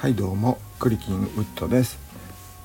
[0.00, 1.98] はいどうもクリキンウッドです。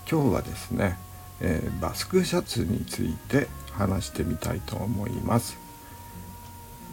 [0.10, 0.98] 今日はですね、
[1.42, 5.58] えー、バスクシャツについて話してみたいと思います。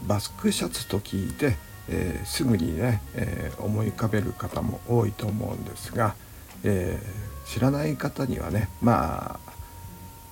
[0.08, 1.56] バスクシャツと聞いて、
[1.88, 6.16] えー、すぐにね、えー、思い浮かべる方も多いと思うんですが、
[6.64, 6.98] え
[7.46, 9.52] 知らない方にはねまあ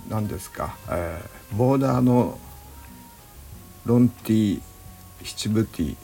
[0.08, 1.22] 何ですか、え
[1.56, 2.36] ボーダーの
[3.86, 4.62] ロンティー
[5.22, 5.96] 七分ティー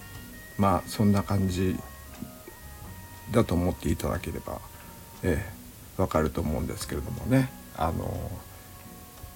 [0.59, 1.77] まあそんな感じ
[3.33, 4.61] だと思っていただければ、
[5.23, 7.51] えー、分かると思うんですけれどもね。
[7.79, 8.31] あの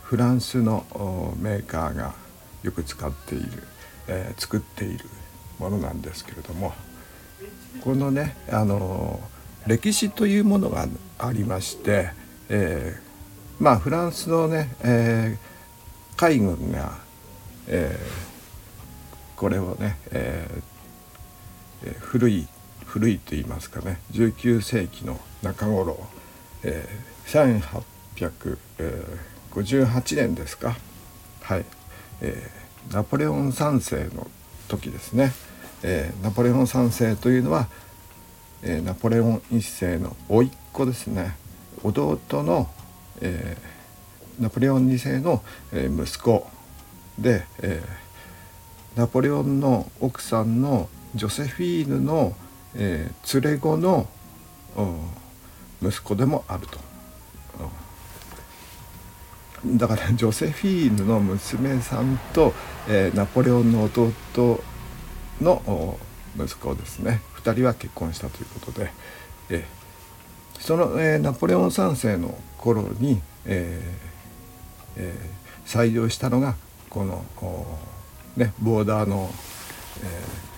[0.02, 0.84] フランスの
[1.38, 2.14] メーカーが
[2.62, 3.62] よく使っている、
[4.08, 5.04] えー、作っている
[5.58, 6.72] ものなんですけれども
[7.82, 9.20] このねあの
[9.66, 12.10] 歴史というものがありまして、
[12.48, 16.98] えー、まあフランスのね、えー、海軍が、
[17.68, 22.48] えー、これをね、えー、古い
[22.90, 26.08] 古いと言いますかね19世紀の中頃、
[26.64, 27.70] えー、
[28.18, 30.76] 1858年ですか。
[31.42, 31.64] はい、
[32.20, 34.26] えー、ナポレオン3世の
[34.66, 35.32] 時ですね、
[35.84, 37.68] えー、ナポレオン3世というのは、
[38.64, 41.36] えー、ナポレオン1世の甥っ子ですね。
[41.84, 42.68] 弟の、
[43.20, 46.44] えー、ナポレオン2世の、えー、息子
[47.20, 52.34] で、えー、ナポレオンの奥さんのジョセフィーヌの、
[52.76, 54.06] えー、連れ子の、
[55.82, 56.78] 息子でもあると、
[59.66, 62.54] だからジョセフィーヌの娘さんと、
[62.88, 64.62] えー、ナポレオンの弟
[65.40, 65.98] の
[66.36, 67.20] 息子ですね。
[67.42, 68.90] 2人は結婚したということで、
[69.50, 73.82] えー、その、えー、ナポレオン3世の頃に、え
[74.96, 76.54] えー、採用したのが
[76.88, 77.24] この、
[78.36, 79.30] ね、ボーダーの、
[80.02, 80.49] えー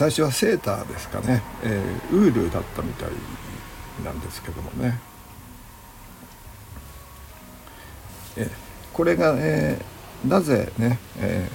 [0.00, 3.10] 最初はセーターですかね、えー、ウールだったみたい
[4.02, 4.98] なんですけどもね、
[8.38, 8.50] え
[8.94, 11.46] これが、えー、なぜね、え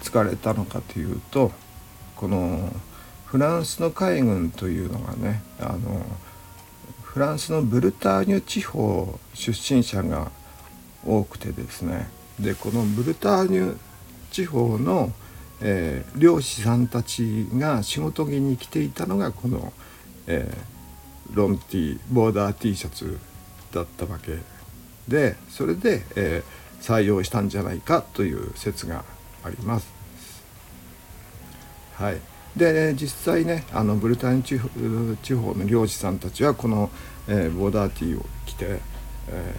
[0.00, 1.52] ー、使われたのかというと
[2.16, 2.68] この
[3.26, 6.04] フランスの海軍というのがねあの
[7.04, 10.32] フランスのブルターニュ地方出身者が
[11.06, 12.08] 多くてですね。
[12.40, 13.76] でこのブルターニュ
[14.32, 15.12] 地方の
[15.62, 19.72] えー、漁師さんたちが仕事着に着ていたのがこの、
[20.26, 23.18] えー、ロンティーボーダー T シャツ
[23.72, 24.38] だったわけ
[25.06, 29.04] でそれで、えー、採用したんじゃないかという説が
[29.44, 29.88] あります。
[31.94, 32.20] はい、
[32.56, 34.68] で実際ねあのブルターニ地方
[35.22, 36.90] 地方の漁師さんたちはこの、
[37.28, 38.80] えー、ボーダーティーを着て、
[39.28, 39.54] え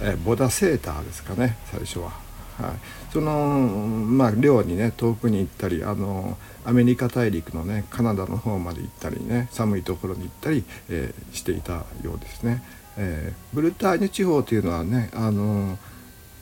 [0.00, 2.29] ーえー、ボーダーセーターですかね最初は。
[2.58, 12.62] はい、そのまあ漁にね遠くに行ったりあのアメリカ大陸のねカナダの方まで行ったりね寒いところに行ったり、えー、していたようですね。
[12.96, 15.78] えー、ブルターニュ地方というのはねあの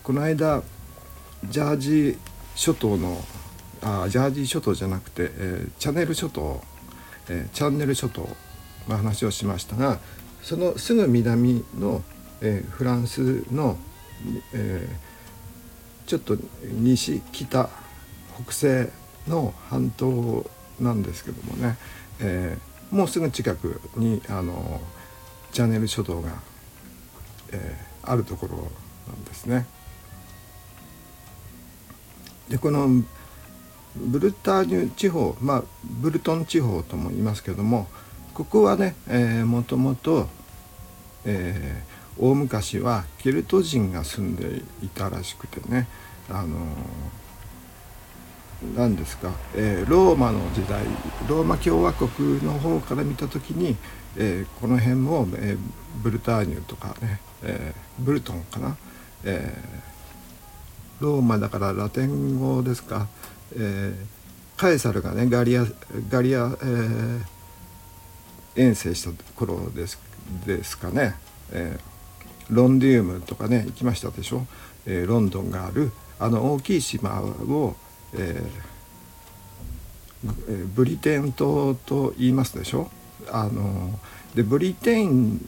[0.03, 0.63] この間
[1.45, 2.19] ジャージー
[2.55, 3.19] 諸島の
[3.83, 6.61] あジャージー諸島じゃなくて、えー、チャネル諸島、
[7.29, 8.29] えー、チャンネル諸島
[8.89, 10.01] の話をしましたが
[10.43, 12.03] そのすぐ南の、
[12.41, 13.77] えー、フランスの、
[14.55, 15.08] えー、
[16.09, 17.69] ちょっと西北
[18.43, 18.91] 北西
[19.29, 20.49] の半島
[20.81, 21.77] なんですけどもね、
[22.21, 24.81] えー、もうすぐ近くにあの
[25.53, 26.31] チャンネル諸島が、
[27.53, 29.67] えー、あるところなんですね。
[32.49, 32.89] でこの
[33.95, 37.87] ブルターニュ地方まあブルトン地方とも言いますけども
[38.33, 40.27] ここはね、え、もともと、
[41.27, 45.87] えー、大昔はケルト人が住んでいたらしくてね
[46.29, 46.56] あの
[48.77, 50.83] 何ですか、えー、ローマの時代
[51.28, 53.77] ローマ共和国の方から見た時に、
[54.17, 55.59] えー、この辺も、えー、
[56.03, 58.77] ブルターニュとかね、えブルトンかな、
[59.25, 59.57] え
[61.01, 63.07] ローマだからラテン語ですか、
[63.57, 63.95] え
[64.57, 65.65] カエサルがねガリア
[66.09, 67.22] ガリア、え
[68.57, 70.01] 遠征した頃です
[70.45, 71.15] ですかね、
[71.53, 71.97] えー。
[72.50, 74.47] ロンディウムとかね行きましたでしょ、
[74.86, 77.77] えー、ロンドンがあるあの大きい島を、
[78.15, 82.91] えー、ブリテン島と言いますでしょ？
[83.30, 83.98] あの
[84.34, 85.41] でブリテン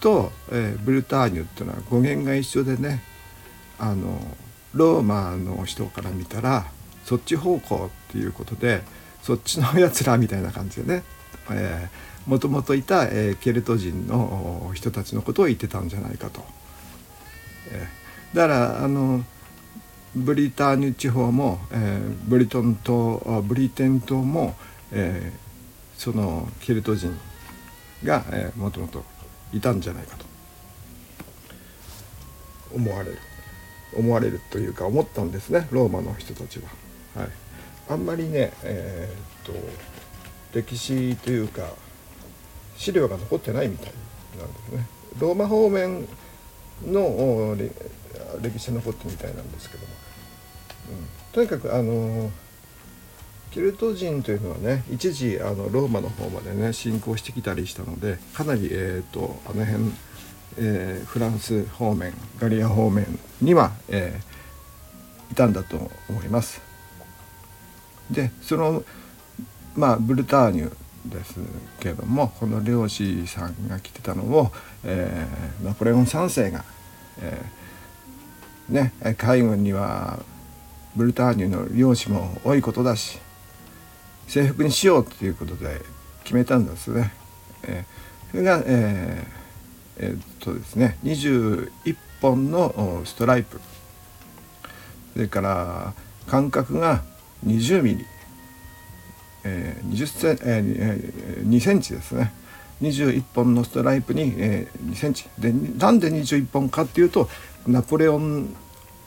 [0.00, 3.02] と、えー、ブルターニュっていうのは語源が一緒でね
[3.78, 4.18] あの
[4.72, 6.66] ローマの人から見たら
[7.04, 8.82] そっち方向っていうことで
[9.22, 11.02] そっちのやつらみたいな感じでね、
[11.50, 16.44] えー、もともといた、えー、ケルト人の人たちのことを言ってたんじゃないかと。
[17.70, 19.24] えー、だからあの
[20.14, 24.56] ブリターニュ地方も、えー、ブリトン島ブリテン島も、
[24.92, 27.16] えー、そのケルト人
[28.04, 29.04] が、え、もともと
[29.52, 30.24] いたんじゃないかと
[32.74, 33.18] 思われる
[33.96, 36.68] 思われるというか思ったんですねローマの人たちは。
[37.22, 37.28] はい、
[37.88, 39.60] あんまりね、えー、っと
[40.54, 41.62] 歴史というか
[42.80, 43.92] 資料が残ってないみたい
[44.38, 44.86] なんですね。
[45.18, 46.08] ローマ方面
[46.86, 47.54] の
[48.40, 49.92] 歴史が残ってるみたいなんですけども、
[50.88, 52.30] うん、とにかくあの
[53.50, 59.84] ケルト人というのはね一時あのローマの方までね侵攻してきたりしたのでかなり、えーと、あの辺、
[60.56, 63.06] えー、フランス方面ガリア方面
[63.42, 66.62] には、えー、いたんだと思います。
[68.10, 68.84] でその
[69.76, 70.74] まあブルターニュ
[71.06, 71.40] です
[71.80, 74.50] けどもこの漁師さんが来てたのを、
[74.84, 76.64] えー、ナポレオン3世が、
[77.20, 80.20] えー、ね海軍には
[80.96, 83.18] ブルターニュの漁師も多いことだし
[84.26, 85.80] 制服にしようということで
[86.24, 87.12] 決めたんですね。
[87.64, 93.60] えー、それが、えー、えー、っとですね21本のストライプ
[95.14, 95.94] それから
[96.26, 97.02] 間隔が
[97.44, 98.06] 20ミリ
[99.44, 102.32] えー、20セン、えー、2センチですね
[102.82, 107.28] 21本のストライプに、えー、2センチでなんで21本かっていうと
[107.66, 108.54] ナポレオン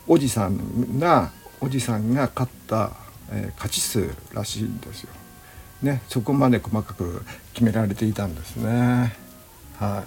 [0.07, 1.31] おじさんが
[1.62, 2.91] おじさんが勝った、
[3.31, 5.09] えー、勝ち数らしいんですよ。
[5.81, 9.13] ね、そこまで細かく決められていたんですね。
[9.77, 10.03] は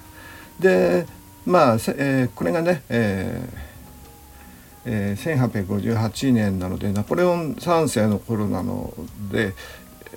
[0.59, 1.07] い、で
[1.45, 3.67] まあ、えー、これがね、えー
[4.87, 8.95] えー、1858年なのでナポレオン3世の頃なの
[9.31, 9.55] で、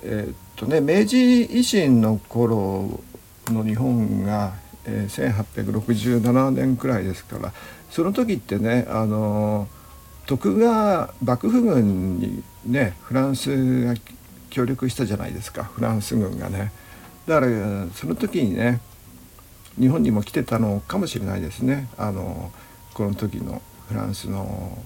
[0.02, 3.00] えー、っとね明治維新の頃
[3.48, 4.54] の日本が、
[4.84, 7.52] えー、1867年くらいですから
[7.90, 9.68] その時ってねあの
[10.26, 13.94] 徳川幕府軍にねフランスが
[14.48, 16.72] 協力したじゃないですかフランス軍がね。
[17.26, 18.80] だからその時にね
[19.78, 22.50] 日本にも来てたのかもしれないですねあの
[22.94, 24.78] この時のフランスの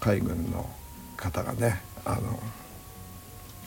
[0.00, 0.68] 海軍の
[1.16, 2.38] 方がねあの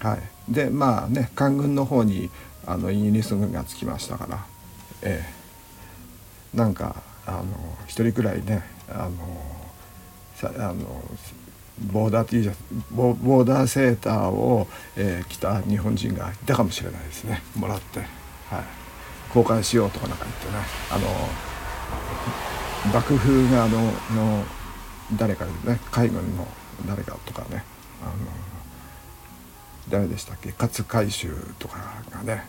[0.01, 0.21] はい、
[0.51, 2.29] でまあね官軍の方に
[2.65, 4.45] あのイギリス軍がつきましたから、
[5.03, 5.23] え
[6.53, 7.45] え、なんかあの
[7.85, 9.11] 一人くらいねあの
[10.35, 11.03] さあの
[11.91, 12.57] ボーダー T シャツ
[12.89, 14.67] ボーダーセーターを、
[14.97, 17.41] えー、着た日本人がいたかもしれないですね。
[17.55, 18.07] もらって、はい、
[19.35, 20.53] 交換しようとかなんか言ってね。
[20.91, 21.07] あの
[22.93, 23.83] 幕府側の
[24.15, 24.43] の
[25.15, 26.47] 誰かですね海軍の
[26.87, 27.63] 誰かとかね。
[28.01, 28.50] あの。
[29.91, 30.53] 誰でしたっけ？
[30.57, 31.29] 勝海舟
[31.59, 32.43] とかがね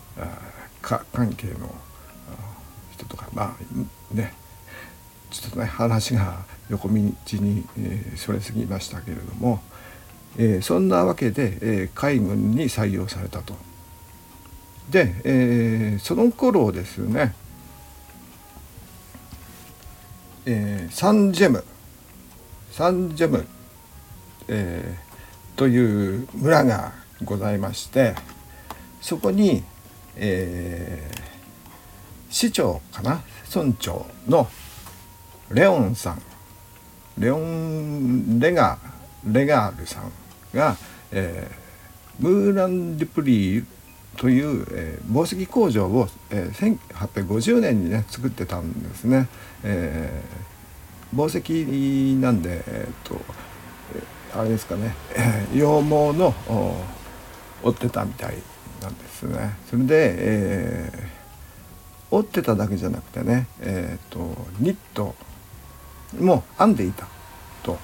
[0.81, 1.75] か関係の
[2.93, 3.57] 人とかま
[4.13, 4.33] あね
[5.31, 7.13] ちょっとね話が横道に、
[7.79, 9.61] えー、それすぎましたけれども、
[10.39, 13.55] えー、そんなわけで、えー、海軍に採用されたと。
[14.91, 17.35] で、えー、その頃ですね、
[20.47, 21.65] えー、サンジェム
[22.71, 23.47] サンジェム、
[24.49, 26.93] えー、という村が
[27.25, 28.15] ございまして
[29.01, 29.63] そこに、
[30.17, 31.21] えー、
[32.31, 33.23] 市長かな？
[33.55, 34.49] 村長の
[35.51, 36.23] レオンさん。
[37.19, 38.79] レオン・レガ
[39.27, 40.11] レガールさん
[40.55, 40.77] が、
[41.11, 43.65] えー、ムーラン・デュプリー
[44.17, 46.79] という、えー、紡績工場を、えー、
[47.13, 49.29] 1850年にね作ってたんですね。
[49.63, 53.21] えー、紡績なんで、えーと、
[54.35, 56.35] あれですかね、えー、羊毛の
[57.63, 58.37] 折ってたみたい
[58.83, 59.57] なんですね。
[59.71, 65.15] それで、えー、折ってただけじゃなくてね、えーと、ニット
[66.19, 67.07] も編んでいた
[67.63, 67.79] と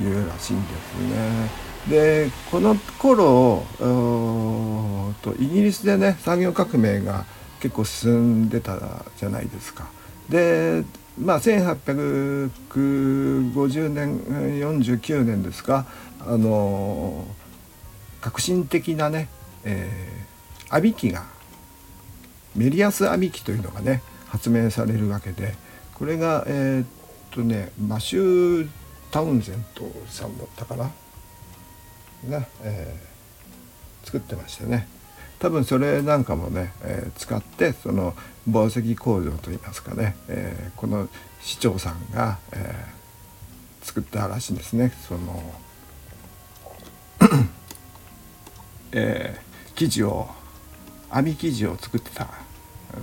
[0.00, 0.72] いうらしいんです
[1.10, 1.50] ね。
[1.88, 7.26] でこの頃とイギリスでね産業革命が
[7.60, 8.78] 結構進んでた
[9.18, 9.90] じゃないですか。
[10.28, 10.84] で
[11.18, 14.18] まあ1850年
[14.60, 15.84] 49年ですか
[16.20, 17.43] あのー
[18.24, 19.28] 革新的なね、
[19.64, 21.26] えー、編み機が
[22.56, 25.52] メリアス編み機というのがね発明されるわけで
[25.92, 26.86] これがえー、っ
[27.32, 28.68] とねマシュー・
[29.10, 30.84] タウンゼントさんだったかな
[32.30, 34.88] が、えー、作ってましたね。
[35.38, 38.14] 多分それなんかもね、えー、使ってその
[38.46, 41.08] 紡績工場といいますかね、えー、この
[41.42, 44.94] 市長さんが、えー、作ったらしいんですね。
[45.06, 45.42] その
[48.96, 50.28] えー、生地を
[51.12, 52.28] 編み生地を作ってた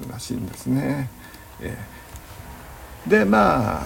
[0.10, 1.10] らしいんですね。
[1.62, 3.86] えー、でまあ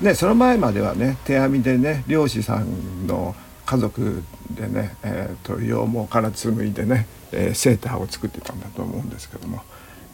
[0.00, 9.62] ねその前まではね手編みでね漁師さんの家族でね、えーと、羊毛から紡いでね、えー、セーターを作ってたんだと思うんですけども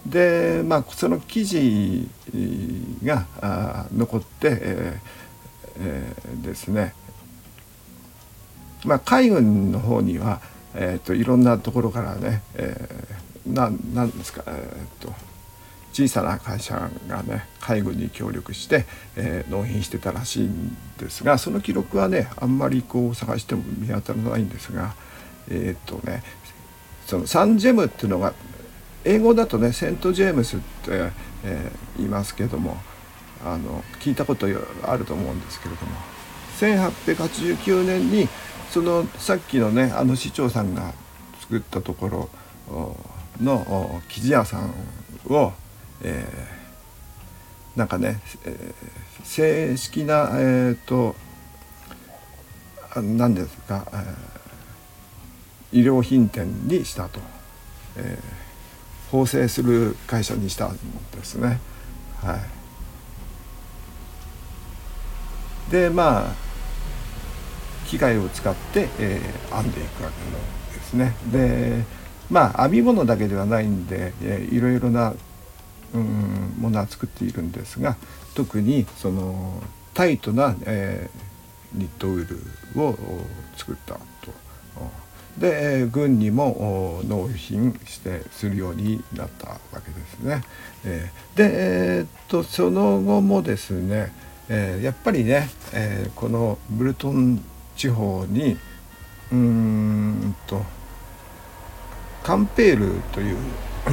[0.07, 2.09] でまあその生地
[3.03, 3.27] が
[3.93, 5.21] 残って、えー
[5.79, 6.95] えー、ですね
[8.85, 10.41] まあ海軍の方には、
[10.75, 15.13] えーと、いろんなところからね、えー、ななんですか、えーと
[15.93, 24.95] 小さな会社がね介護に協力して、えー、納品してたらしいんですがその記録はねあんまりこう探しても見当たらないんですが
[25.51, 26.23] えっ、とね
[27.07, 28.35] そのサンジェムっていうのが
[29.05, 31.11] 英語だとねセント・ジェームスって、
[31.45, 32.77] えー、言いますけども
[33.45, 34.47] あの聞いたこと
[34.85, 35.93] あると思うんですけれども
[36.59, 38.29] 1889年に
[38.71, 40.93] そのさっきのねあの市長さんが
[41.41, 42.09] 作ったとこ
[42.69, 42.99] ろ
[43.41, 44.73] の生地屋さん
[45.29, 45.53] を
[46.03, 51.15] えー、なんかね、えー、正式なえっ、ー、と
[52.97, 53.87] 何ですか、
[55.73, 57.21] えー、医療品店にしたと、
[57.97, 60.77] えー、縫製する会社にしたん
[61.13, 61.61] ですね。
[62.23, 62.39] は
[65.69, 66.50] い、でまあ
[67.91, 71.17] 機械を使って、えー、編んでいくわけなんですね。
[71.33, 71.83] で
[72.31, 75.13] まあ編み物だけではないんで、えー、いろいろな
[75.93, 77.97] うんものは作っているんですが
[78.35, 79.61] 特にその
[79.93, 82.29] タイトな、えー、ニットウー
[82.77, 82.97] ルを
[83.57, 84.01] 作ったと。
[85.39, 90.43] で軍にも納品してするようになったわけですね。
[90.85, 91.51] えー、で、
[91.99, 94.13] えー、っとその後もですね、
[94.49, 97.41] えー、やっぱりね、え、このブルトン
[97.81, 98.59] 地方に
[99.33, 100.63] うんと
[102.23, 103.39] カンペールという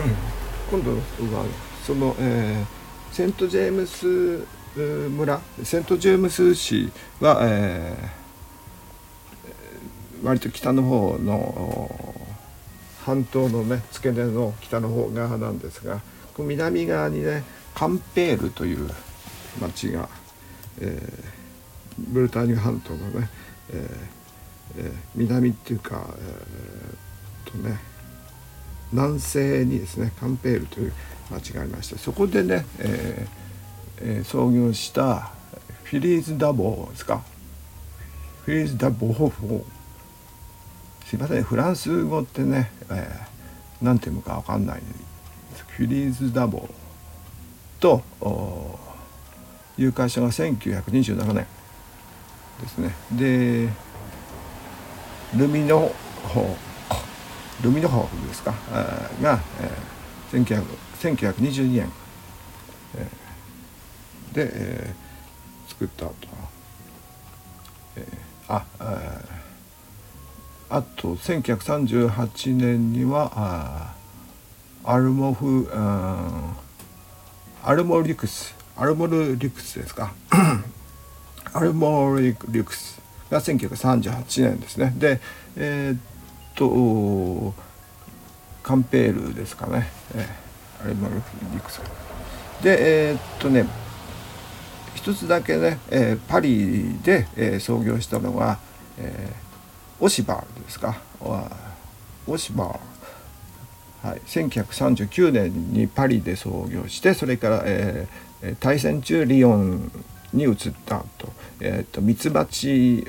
[0.69, 1.45] 今度は
[1.85, 6.91] その、えー、セント・ジェームス村セント・ジェームス市
[7.21, 11.89] は、えー、割と北の方の
[13.05, 16.01] 半島のね付け根の北の方側なんですが
[16.37, 18.89] 南側にねカンペールという
[19.61, 20.09] 町が、
[20.81, 21.23] えー、
[21.97, 23.29] ブルターニュ半島のね、
[23.71, 27.79] えーえー、南っていうか、えー、とね
[28.91, 30.93] 南西にですねカンペールという
[31.31, 35.31] 町がありましてそこでね、えーえー、創業した
[35.83, 37.21] フィリーズ・ダボーですか？
[38.45, 39.65] フィリーズ・ダボーフ
[41.05, 44.81] すいませんフランス語ってね、えー、何て読むか分かんない
[45.67, 46.69] フィリーズ・ダボー
[47.79, 48.01] と
[49.77, 51.45] いう会社が1927年
[52.61, 52.93] ですね。
[53.11, 53.69] で
[55.35, 55.91] ルミノ
[56.23, 56.55] ホ
[57.61, 58.53] ルミノホですか？
[59.21, 61.91] が、えー、1922年、
[62.95, 64.93] えー、で、
[65.67, 66.13] 作ったと、
[68.47, 68.63] あ
[70.69, 73.93] あと1938年には
[74.83, 76.53] アルモフア
[77.73, 80.13] ルモリクスアルモルリクスですか？
[81.53, 82.99] アルモリクス
[83.29, 84.93] が1938年ですね。
[84.97, 85.19] で
[85.55, 85.99] えー、っ
[86.55, 87.53] と
[88.63, 91.15] カンペールですかね、えー、アルモル
[91.53, 91.81] リクス。
[92.61, 93.65] でえー、っとね
[94.95, 98.59] 一つだけね、えー、パリで、えー、創業したのが、
[98.97, 100.97] えー、オシバーですか。
[102.27, 109.91] オシバー、はい、1939年にパリで創業してそれから、えー、対戦中リヨン
[110.37, 113.05] に移ったと,、えーと、ミツバチ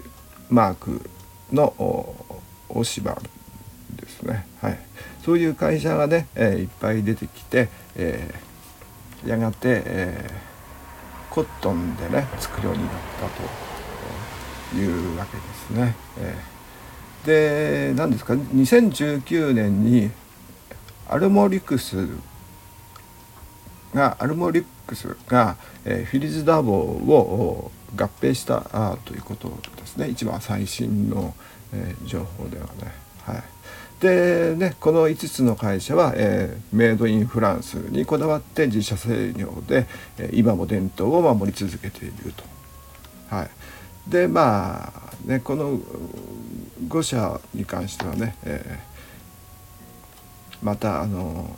[0.51, 1.09] マーク
[1.53, 1.75] の
[2.69, 4.79] オシバーですね、はい、
[5.25, 13.29] そういう会社がね、えー、いっぱい出てきて、えー、やがて、えー、コットンでね作るようになった
[14.75, 15.95] というわけですね。
[16.19, 20.11] えー、で何ですか？2019年に
[21.09, 22.07] アルモリクス
[23.95, 28.61] がアルモリックスが、えー、フィリズ・ダボを合併した
[29.05, 31.35] ということですね一番最新の、
[31.73, 32.93] えー、情報ではね。
[33.23, 33.43] はい
[34.01, 42.45] でねこの5つの会社は、えー、メイドインフランスにこだわって自社製業で、え、今も伝統を守り続けていると。
[43.29, 43.51] はい、
[44.09, 45.81] でまあねこの
[46.87, 51.57] 5社に関してはね、えー、またあの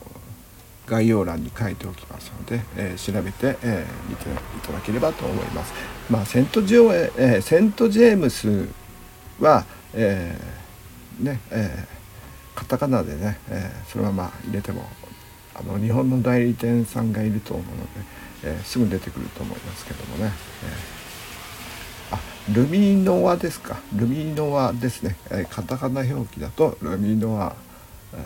[0.90, 5.72] 概要欄に書いておきますので、えー、調べて、えー、見ていただければと思います。
[6.10, 8.68] まあ、セントジョ、えー、セントジェームス
[9.38, 12.00] は、えー、ねえー
[12.60, 14.84] カタカナでね、えー、そのまま入れても
[15.54, 17.88] あの日本の代理店さんがいると思うので、
[18.44, 20.30] えー、すぐ出てくると思いますけどもね、
[22.10, 22.20] えー、あ
[22.52, 23.80] ルミノワですか。
[23.94, 27.56] ルミノワですね、えー、カタカナ表記だとルミノワ、
[28.12, 28.16] え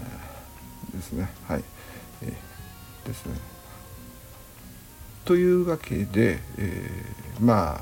[0.93, 1.29] ー、ですね。
[1.47, 1.65] はい、
[3.05, 3.35] ですね
[5.25, 7.81] というわけで、えー、まあ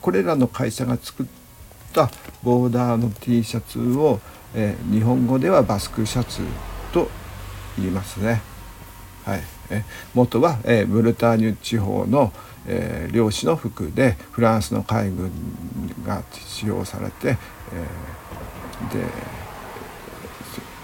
[0.00, 1.26] これらの会社が作っ
[1.92, 2.10] た
[2.42, 4.20] ボーダーの T シャツを、
[4.54, 6.40] えー、日本語ではバスクシャツ
[6.92, 7.08] と
[7.78, 8.40] 言いますね。
[9.24, 9.84] はい、え
[10.14, 12.32] 元は、えー、ブルターニュ地方の、
[12.66, 15.30] えー、漁師の服でフランスの海軍
[16.04, 17.36] が使用されて、
[17.72, 19.04] えー、で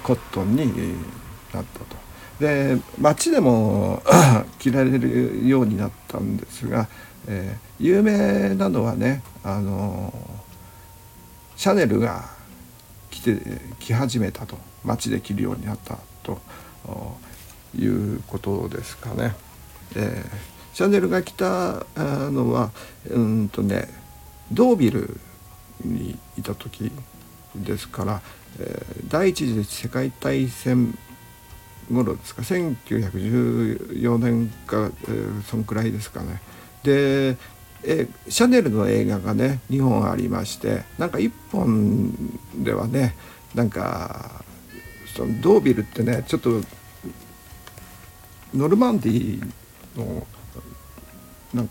[0.02, 0.66] コットンに
[1.52, 2.05] なったと。
[2.40, 4.02] で街でも
[4.58, 6.88] 着られるようになったんですが、
[7.26, 10.12] えー、有名なのはねあの
[11.56, 12.28] シャネルが
[13.10, 13.38] 着て
[13.78, 16.38] 着始めたと街で着るようになったと
[17.76, 19.34] いうことですかね。
[19.94, 22.70] えー、シャネルが来たのは
[23.08, 23.88] うんとね
[24.52, 25.18] ドービル
[25.84, 26.92] にいた時
[27.54, 28.20] ですから、
[28.58, 30.96] えー、第一次世界大戦
[31.90, 36.40] 頃ですか？1914年か、えー、そんくらいですかね。
[36.82, 37.36] で
[37.84, 42.12] えシャネルの映画がね2本ありましてなんか1本
[42.64, 43.14] ではね
[43.54, 44.42] なんか
[45.14, 46.60] そのドービルってねちょっと
[48.54, 50.26] ノルマンディーの
[51.54, 51.68] なん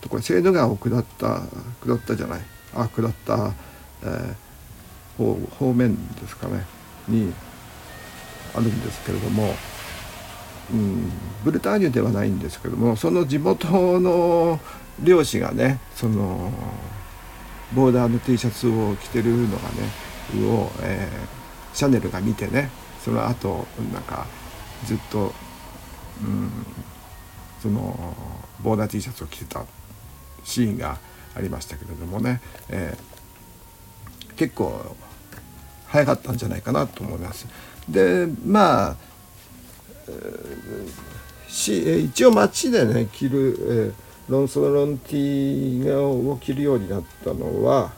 [0.00, 1.42] ところセーヌ川を下った
[1.84, 2.40] 下ったじゃない？
[2.74, 3.52] あ下った、
[4.02, 6.64] えー、方方面ですかね？
[7.08, 7.32] に
[8.56, 9.54] あるんですけれども、
[10.72, 11.10] うん、
[11.44, 14.58] ブルターニュではないんですけどもその地元の
[15.02, 16.52] 漁師がねその
[17.74, 22.70] ボーダーの T シャツを着てるのがねを、えー、シャネルが見てね
[23.04, 24.26] その後なんか
[24.84, 25.32] ずっと、
[26.22, 26.50] うん、
[27.62, 28.14] その
[28.62, 29.64] ボーダー T シャツを着てた
[30.44, 30.98] シーンが
[31.34, 34.96] ありましたけれどもね、えー、結構
[35.88, 37.46] 早かったんじゃないかなと思います。
[37.88, 38.96] でまあ、
[40.08, 47.92] えー、一応街でね着る、えー、ロンソロンティーを着るようになったのは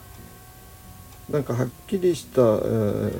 [1.31, 3.13] なんかはっきりした、えー、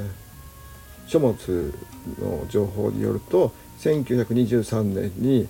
[1.07, 1.75] 書物
[2.21, 5.49] の情報によると1923年に、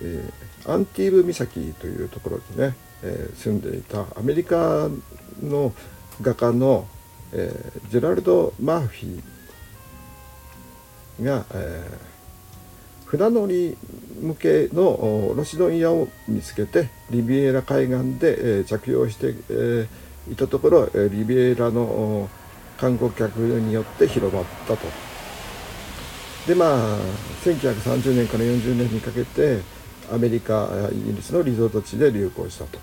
[0.00, 4.88] えー、アンティーブ岬というところにね、えー、住んでいたアメリカ
[5.42, 5.72] の
[6.22, 6.86] 画家の、
[7.32, 9.35] えー、ジェラルド・マーフィー
[11.22, 13.76] が、えー、船乗り
[14.20, 22.28] 向けのロシドン屋を見つけてリビエラ海岸で、えー、着用して、えー、いたところリビエラの
[22.78, 24.86] 観光客によって広まったと。
[26.46, 26.98] でまあ
[27.44, 29.60] 1930年から40年にかけて
[30.12, 32.78] アメリカイギリスのリゾート地で流行したと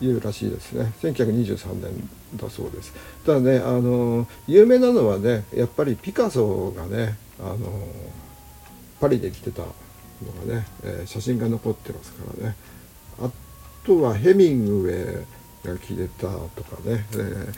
[0.00, 0.92] いうらしいですね。
[1.02, 2.92] 1923年だそうです。
[3.26, 7.58] ただねあの有名なのはねやっぱりピカソがねあの
[9.00, 9.66] パリで来てたの
[10.46, 12.56] がね、えー、写真が残ってますからね。
[13.22, 13.30] あ
[13.84, 17.52] とはヘミングウェイが来てたとかね、えー、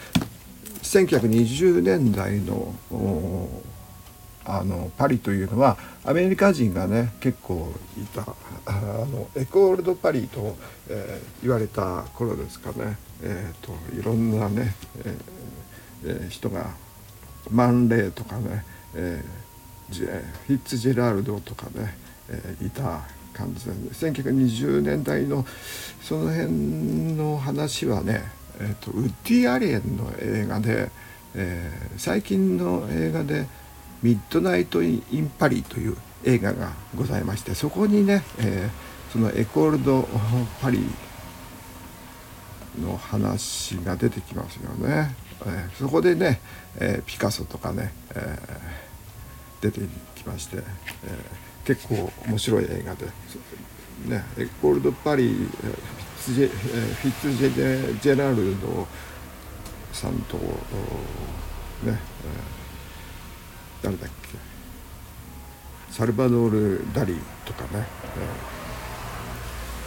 [0.82, 2.74] 1920年代の
[4.44, 8.24] あのパリというのはアメリカ人がね結構いた
[8.66, 8.72] あ
[9.06, 10.56] のエコールド・パリと、
[10.88, 14.74] えー、言われた頃ですかね、えーと、いろんなね、
[16.04, 16.70] えー、人が
[17.50, 21.96] マンレーとかね、えー、フィッツジェラルドとかね、
[22.28, 23.02] えー、いた
[23.32, 25.44] 感じで1920年代の
[26.02, 28.22] その辺の話はね、
[28.60, 30.90] えーと、ウッディ・アリエンの映画で、
[31.34, 33.46] えー、最近の映画で
[34.02, 40.08] 「ミッドナイト・イン・パリという映画がございましてそこにね、えー、そのエコールド・
[40.60, 40.80] パリ
[42.80, 45.14] の話が出てきますよね。
[45.44, 46.40] えー、そこでね、
[46.78, 48.38] えー、ピカソとかね、え、
[49.60, 49.80] 出て
[50.14, 50.62] きまして、え、
[51.64, 53.06] 結構面白い映画で、
[54.06, 58.86] ね、エコールド・パリフィッツジェ,、フィッツジェジェラルド
[59.92, 60.42] さんとね、
[61.84, 62.61] えー
[63.82, 64.52] 誰だっけ。
[65.92, 67.14] サルバドール・ダリ
[67.44, 67.86] とかね、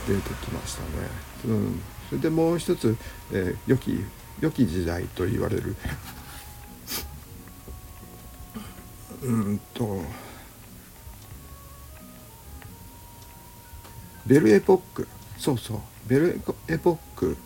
[0.08, 0.88] えー、出てきましたね、
[1.45, 2.95] うん、それでもう一つ、
[3.31, 4.05] えー、良き
[4.39, 5.75] 良き時代と言われる。
[9.23, 10.03] うんと。
[14.27, 15.08] ベルエポック。
[15.39, 15.79] そうそう。
[16.08, 17.38] ベルエポック。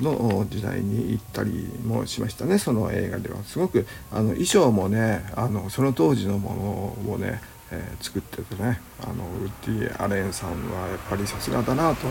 [0.00, 2.58] の時代に行ったりもしましたね。
[2.58, 12.06] その映画ではすごくあの衣装もねあのその当時のものをね、えー、作っててねあのウッディ・アレンさんはやっぱりさすがだなと、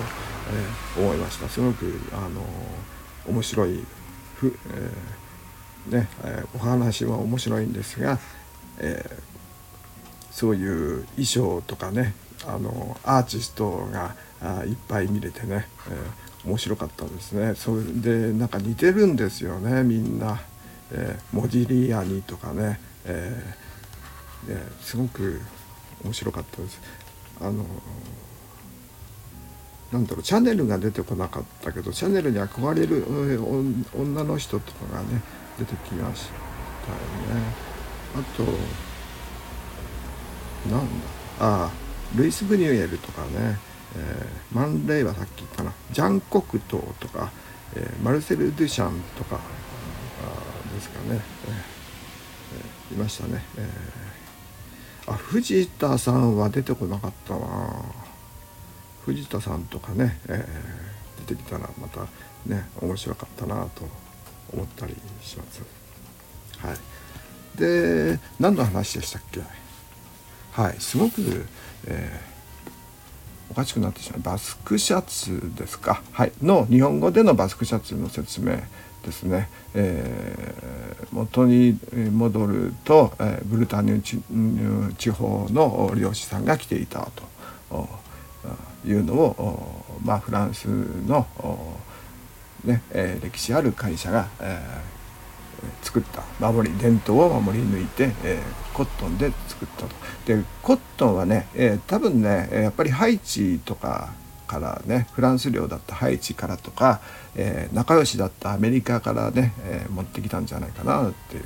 [0.95, 1.49] えー、思いました。
[1.49, 2.41] すごくあの
[3.27, 3.83] 面白い
[4.35, 4.55] ふ、
[5.89, 8.19] えー、ねえお話は面白いんですが、
[8.79, 9.05] え、
[10.31, 12.13] そういう衣装とかね
[12.47, 14.15] あのアーティストが
[14.65, 17.55] いっぱい見れてね、えー、面白かったですね。
[17.55, 19.83] それでなんか似てるんですよね。
[19.83, 20.41] みんな、
[20.91, 25.39] えー、モディリアニとかね,、えー、ねすごく
[26.03, 26.79] 面白かったです。
[27.39, 27.65] あの
[29.91, 30.23] なんだろう。
[30.23, 33.05] チャネルが出てこなかったけどチャネルに憧れる
[33.95, 35.21] 女の人とかがね
[35.59, 37.43] 出てきましたよね。
[38.15, 38.43] あと
[40.69, 41.05] なんだ。
[41.39, 41.71] ああ
[42.15, 43.57] ルイス・ブニュエルとかね、
[43.95, 45.73] えー、マン・レイはさっき言ったな。
[45.91, 47.31] ジャン・コクトーとか、
[47.75, 49.39] えー、マルセル・ドゥシャンとか
[50.73, 51.21] ですかね、
[52.89, 57.83] えー、いましたね、えー、あ藤田さんは出てこなかったな。
[59.05, 62.01] 藤田さんとかね、えー、出てきたらまた
[62.45, 63.87] ね面白かったなと
[64.53, 65.61] 思ったりします。
[66.59, 66.77] はい、
[67.57, 69.41] で何の話でしたっけ？
[70.51, 70.75] はい。
[70.79, 71.45] すごく、
[71.87, 72.30] えー、
[73.51, 74.21] おかしくなってしまう。
[74.21, 78.55] バスクシャツですか、はい、の日本語でのバスクシャツの説明
[79.03, 81.77] ですね、えー、元に
[82.11, 87.09] 戻ると、えー、ブルターニュ地方の漁師さんが来ていた
[87.69, 87.89] と
[88.85, 91.27] いうのを、まあ、フランスの、
[92.63, 95.00] ねえー、歴史ある会社が、えー
[95.81, 99.89] 作った守り伝統を守り抜いて、えー、コットンで作ったと。
[100.25, 104.13] でコットンはね、えー、多分ねやっぱりハイチとか
[104.47, 106.99] からねフランス領だったハイチからとか、
[107.35, 111.43] えー、仲良しだったアメリカからね、え持ってきたんじゃないかなっていう、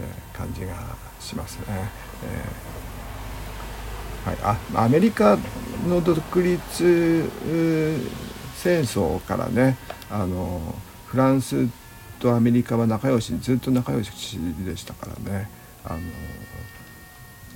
[0.00, 0.74] え感じが
[1.20, 1.64] しますね。
[4.24, 5.38] はい、あアメリカ
[5.86, 7.30] の独立
[8.56, 9.78] 戦争からね
[10.10, 10.74] あの
[11.06, 11.68] フランス
[12.18, 15.48] とアメリカは仲良しずっと仲良しでしたからね。
[15.84, 16.00] あの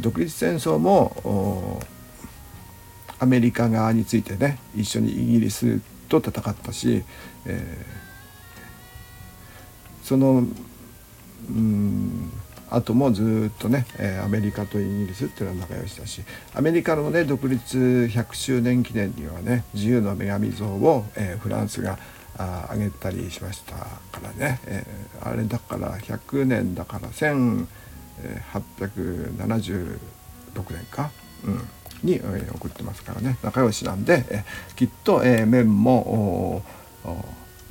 [0.00, 1.80] 独立戦争も
[3.18, 7.04] アメリカ側についてね一緒にイギリスと戦ったし、
[7.46, 10.44] えー、その
[11.48, 12.32] うん
[12.70, 16.22] 後もずっとね、えー、アメリカとイギリスっていうのは仲良しだし
[16.54, 17.78] アメリカのね独立
[18.10, 21.98] 100周年記念にはね自由の女神像を、えー、フランスが
[22.38, 23.90] あげたりしましたか
[24.22, 29.98] らね、えー、あれだから100年だから1876
[30.70, 31.10] 年か、
[31.44, 31.68] うん、
[32.02, 33.38] に、えー、送ってますからね。
[33.42, 36.62] 仲良しなんで、えー、きっと、えー、麺も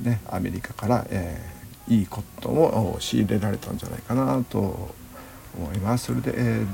[0.00, 4.94] ね、アメリカから、えー、いいコットンを仕入れられたんじゃないかなと
[5.58, 6.06] 思います。
[6.06, 6.66] それで、えー、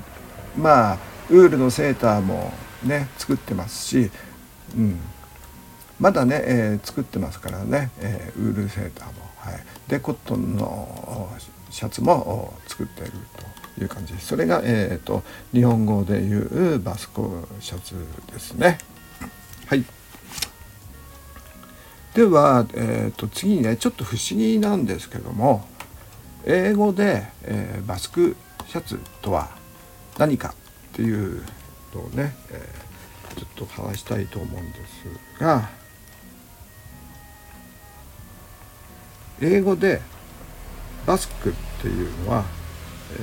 [0.61, 0.99] まあ
[1.31, 2.53] ウールのセーターも
[2.85, 4.11] ね作ってますし、
[4.77, 4.99] うん、
[5.99, 11.29] まだね、えー、作ってますからね、えー、ウールセーターも、はい、でコットンの
[11.71, 13.13] シャツも作っている
[13.77, 14.15] という感じ。
[14.15, 17.95] でそれが、えーと、日本語でいうバスコシャツ
[18.33, 18.79] ですね。
[19.67, 19.85] はい。
[22.15, 25.67] では、えーと、次にねちょっと不思議なんですけども
[26.45, 29.51] 英語で、えー、バスクシャツとは
[30.17, 31.43] 何かっていう
[31.95, 34.79] のをね、えー、ちょっと話したいと思うんで
[35.39, 35.69] すが
[39.41, 40.01] 英語で
[41.07, 42.45] バスクっていうのは、
[43.21, 43.23] え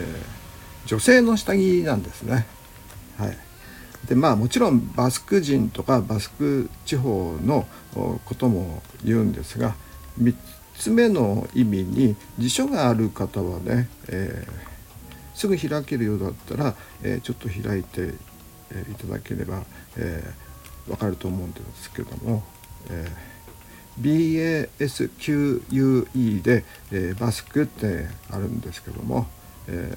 [0.85, 2.47] ー、女性の下着なんですね。
[3.17, 3.37] はい、
[4.07, 7.65] でまあもちろんバスク人とかバスク地方の
[8.25, 9.75] ことも言うんですが
[10.19, 10.35] 3
[10.77, 18.13] つ目の意味に辞書がある方はね、えー、すぐ開けるようだったら、えー、ちょっと開いて、
[18.91, 19.63] いただければ、
[19.95, 22.43] えー、分かると思うんですけども。
[22.89, 23.34] えー
[24.01, 24.81] BASQUE
[26.41, 29.27] で、えー、バスクってあるんですけども、
[29.67, 29.95] え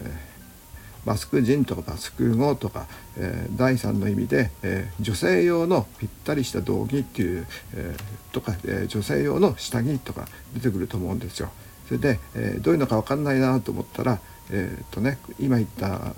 [1.05, 11.51] ー、バスク人とかバスク語とか、えー、第3の意味で、えー、女性用のぴったりした道着っていう、えー、とか、えー、女性用の下着とか出てくると思うんですよ。
[11.87, 16.13] それで、えー、どういうのか分かんないなと思ったら、えー、っとね今言った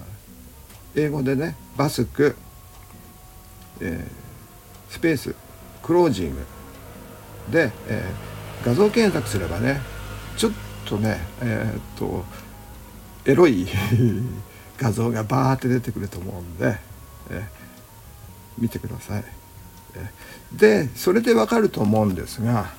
[0.96, 2.34] 英語でねバスク、
[3.80, 5.34] えー、スペース
[5.82, 6.44] クロージング
[7.50, 9.80] で、えー、画像検索すればね
[10.36, 10.52] ちょっ
[10.84, 12.24] とねえー、っと
[13.24, 13.66] エロい
[14.78, 16.78] 画像がバーって出てくると思うんで、
[17.28, 17.46] え、
[18.58, 19.24] 見てください。
[20.52, 22.70] でそれでわかると思うんですが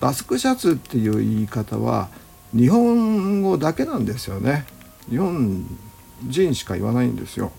[0.00, 2.08] バスクシャツっていう言い方は
[2.52, 4.64] 日本語だけなんですよね。
[5.08, 5.66] 日本
[6.24, 7.52] 人しか言わないんですよ。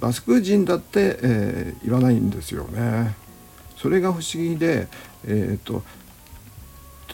[0.00, 3.14] バスク人だって、えー、言わないんですよね。
[3.76, 4.88] それが不思議で、
[5.26, 5.82] えーと、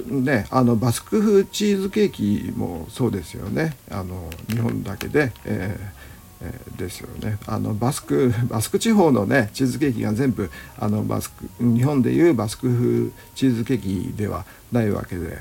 [0.07, 3.77] ねあのバスク風チーズケーキもそうですよね。
[3.91, 6.11] あの日本だけで、えー
[6.43, 7.39] えー、ですよね。
[7.47, 15.39] あのバスク バスク地方のねチーズケーキが全部あのバスク日本でいうバスク風チーズケーキではないわけで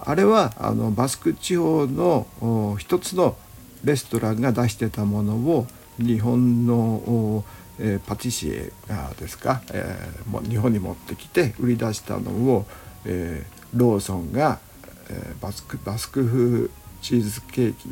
[0.00, 3.36] あれはあのバスク地方の一つの
[3.84, 5.66] レストランが出してたものを
[5.98, 7.44] 日本の
[7.80, 12.66] えー、パティシエがですか、えー、もう日本に持ってきて売り出したのを、
[13.06, 14.60] えー、ローソンが、
[15.08, 16.68] えー、バスクバスク風
[17.00, 17.88] チーズケーキ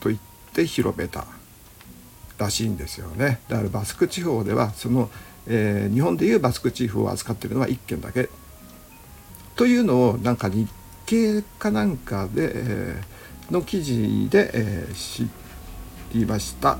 [0.00, 0.20] と言っ
[0.52, 1.26] て広めた
[2.38, 5.10] らしいんですよねだからバスク地方ではその、
[5.48, 8.28] えー、日本でいうバスク地方を扱ってるのは1軒だけ
[9.56, 10.70] というのをなんか日
[11.06, 15.28] 経かなんかで、えー、の記事で、えー、知
[16.14, 16.78] りました。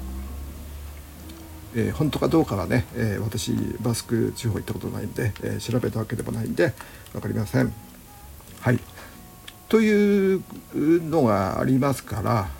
[1.75, 6.73] えー、本当かどうかはね、えー、私バスク地方行ったことないんで、えー、調べたわけでもないんで
[7.13, 7.73] 分かりません。
[8.61, 8.79] はい
[9.69, 10.43] という
[10.75, 12.51] のがありますから、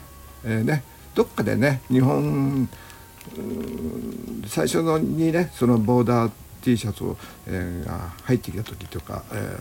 [0.43, 2.67] えー、ねどっかでね日本
[4.47, 6.31] 最初のにねそのボーダー
[6.63, 9.57] T シャツを、え、が入ってきた時とか、え、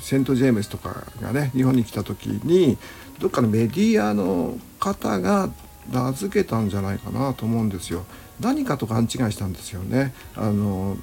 [0.00, 2.76] セント・ジェームスとかがね日本に来た時に
[3.20, 5.50] どっかのメディアの方が
[5.90, 8.04] 名付けたんじゃないかなと思うんですよ。
[8.40, 10.14] 何かと勘違いしたんですよね。
[10.36, 10.96] あの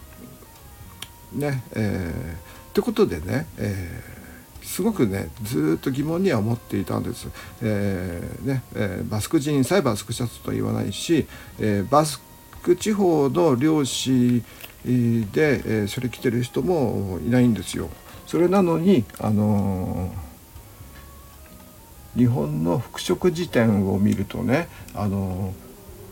[1.33, 7.27] ねえー、ってことでね、えー、すごくねずっと疑問には思っていたんです。
[7.61, 11.25] えー、ねえー、バスク人さえバスクシャツとは言わないし、
[11.59, 12.21] え、バス
[12.61, 14.43] ク地方の漁師
[14.83, 17.89] で、え、それ着てる人もいないんですよ。
[18.27, 20.13] それなのにあの、
[22.15, 25.53] 日本の服飾辞典を見るとねあの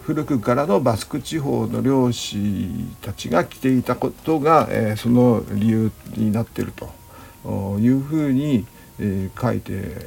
[0.10, 2.67] 古くからのバスク地方の漁師
[3.00, 8.65] たちが着ていたことが、えー、その理由になっているというふうに、
[9.00, 9.98] えー、書いて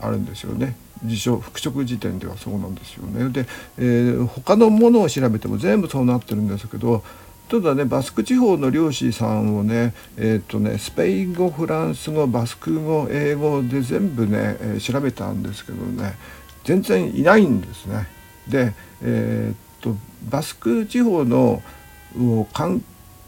[0.00, 0.74] あるんですよね。
[1.04, 3.28] 自称服飾辞典ではそうなんですよね。
[3.28, 3.46] で、
[3.78, 7.04] えー、他のものを調べても全部そうなってるんですけど
[7.48, 16.16] ただねバスク地方の漁師さんをねえっ、とねスペイン語フランス語バスク語英語で全部ね、えー、調べたんですけどね
[16.64, 18.18] 全然いないんですね。
[18.48, 19.96] で、えー、っと
[20.28, 21.62] バスク地方の
[22.52, 22.82] 観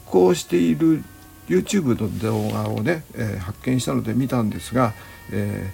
[0.06, 1.02] 光している
[1.48, 4.94] YouTube の動画をね、えー、発見したので見たんですが、
[5.32, 5.72] え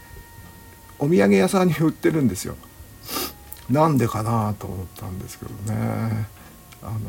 [0.98, 2.56] ー、お土産屋さんに売ってるんですよ。
[3.70, 6.28] なんでかなと思ったんですけどね。
[6.82, 7.00] あの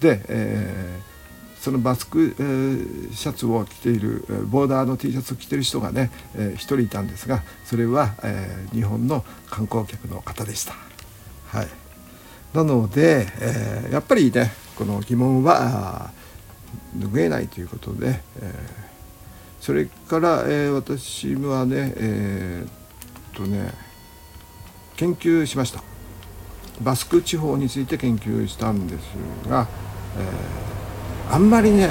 [0.00, 10.74] で、えー、そのバスク、えー、シャツを着ているボーダーの T シャツを着てる人がね、えー、一人いたんですがそれは、えー、日本の観光客の方でした。
[11.48, 11.68] はい、
[12.58, 16.10] なので、えー、やっぱりねこの疑問は
[16.98, 18.52] 拭えないということで、えー、
[19.60, 22.70] それから、えー、私はねえー、っ
[23.36, 23.72] とね
[24.96, 25.84] 研究しました
[26.82, 29.02] バスク地方について研究したんです
[29.48, 29.68] が、
[30.16, 31.88] えー、あんまりね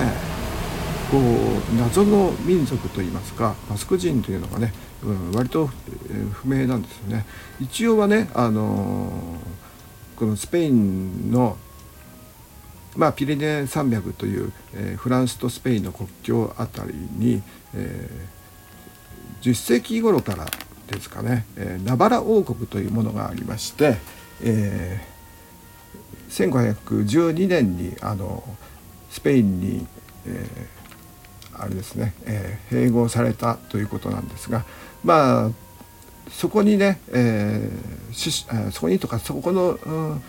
[1.10, 5.70] こう謎の民族といいますかバスク人というのがねうん、割と、
[6.34, 7.26] 不明なんですよね。
[7.60, 9.67] 一応はね、あのー、
[10.18, 11.58] このスペインの、
[12.96, 17.44] まあ、ピレネ山脈という、えー、フランスとスペインの国境あたりに、
[17.76, 20.46] えー、10世紀頃から
[20.88, 23.98] ですかね、えー、ナバラ王国というものがありまして、
[24.42, 26.52] えー、
[26.84, 28.44] 1512年にあの
[29.12, 29.86] スペインに、
[30.26, 34.66] えー、あれですね、えー、併合されたということなんですが
[35.04, 35.52] まあ
[36.32, 40.22] そこにね、えー、そこにとかそこの、うん、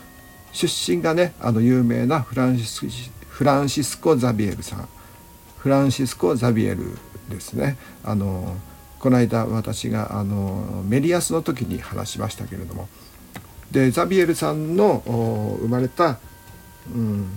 [0.53, 2.87] 出身がねあの有名なフランシス
[3.29, 4.89] フランシスコ・ザビエルさん。
[5.59, 6.97] フランシスコ・ザビエル
[7.29, 7.77] ですね。
[8.05, 8.57] あの
[8.99, 12.89] この間私があのメリアスの時に話しましたけれども。
[13.71, 15.03] でザビエルさんの
[15.61, 16.19] 生まれた、
[16.93, 17.29] うん、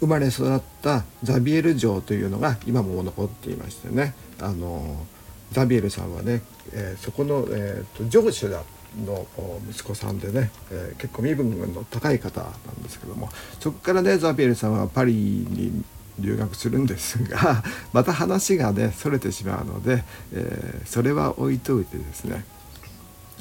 [0.00, 4.14] 生まれ育ったザビエル城というのが今も残っていましてね。
[4.40, 5.06] あの
[5.52, 8.62] ザビエルさんはね、えー、そこの、えーと、ジョーシュダ
[9.06, 9.26] の
[9.70, 13.28] 息子さんでね、えー、結構身分の高い方なんですけども
[13.60, 15.84] そこからねザビエルさんはパリに
[16.18, 17.62] 留学するんですが
[17.92, 22.44] また話がねそれてしまうので、えー、それは置いといてですね。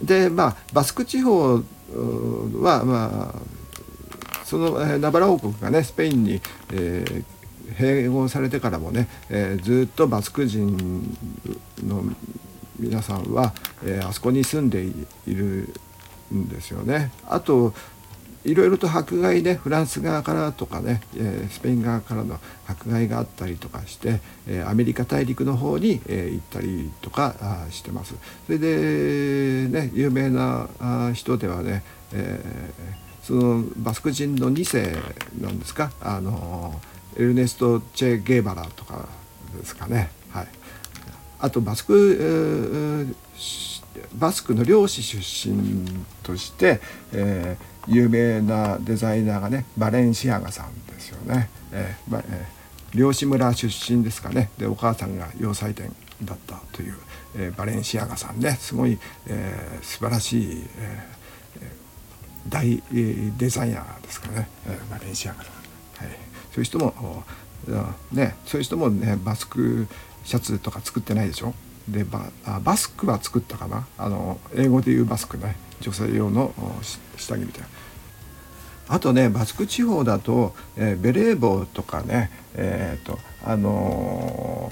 [0.02, 1.62] でまあバスク地方
[2.62, 3.42] はまあ
[4.46, 7.24] そのナバラ王国がねスペインに、えー、
[7.78, 10.78] 併合されてからもね、えー、ずっとバスク人
[11.86, 12.04] の
[12.80, 13.54] 皆さんは、
[13.84, 15.74] えー、あそこに住んでいる
[16.34, 17.12] んですよね。
[17.28, 17.74] あと
[18.44, 27.36] いろいろと迫害ねフランス側からとかね、え、スペイン側からの迫害があったりとかして、え、アメリカ大陸の方に、え、行ったりとか
[27.70, 28.16] してます。
[28.48, 30.68] それでね有名な
[31.14, 32.42] 人ではね、え、
[33.22, 34.92] そのバスク人の2世
[35.40, 35.92] なんですか？
[36.02, 36.82] あの
[37.18, 39.08] エルネスト・チェ・ゲーバラとか
[39.58, 40.12] ですかね。
[40.32, 40.48] はい、
[41.40, 43.14] あとバスク、え、
[44.16, 45.86] バスクの漁師出身
[46.24, 46.80] として、
[47.14, 51.50] えー、有名なデザイナーがねバレンシアガさんですよね。
[51.72, 55.94] えーえー、漁師村出身ですかねでお母さんが洋裁店
[56.24, 56.96] だったという、
[57.36, 62.84] えー、バレンシアガさんねすごい、えー、素晴らしい、えー、大
[63.38, 65.54] デザイナーですかね、えー、バレンシアガさん、
[66.52, 67.24] そういう人も
[68.12, 69.88] ねそういう人もねバスク
[70.24, 71.54] シャツとか作ってないでしょ？
[71.88, 72.30] でバ
[72.64, 73.88] バスクは作ったかな？
[73.98, 75.56] あの英語で言うバスクね。
[75.82, 76.54] 女性用の
[77.18, 77.68] 下着みたいな。
[78.88, 84.72] あとねバスク地方だと、えー、ベレー帽とかねえっ、ー、とあの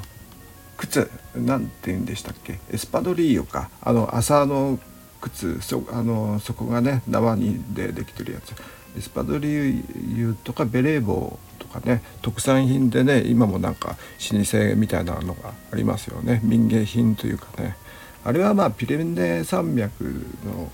[0.78, 2.60] ー、靴なんて言うんでしたっけ？
[2.72, 3.70] エスパドリーヨか。
[3.82, 4.78] あの麻の
[5.22, 8.54] 靴そあのそこがね縄にでできてるやつ。
[8.97, 13.97] エスパドリューとかベレー帽とかね特産品でね今もなんか
[14.32, 16.41] 老舗みたいなのがありますよね。
[16.43, 17.75] 民芸品というかね。
[18.23, 20.04] あれはまあピレネ山脈
[20.45, 20.69] の